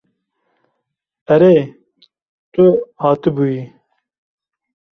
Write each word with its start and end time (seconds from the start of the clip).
Erê 1.33 1.57
tu 2.53 2.65
hatibûyî. 3.01 3.63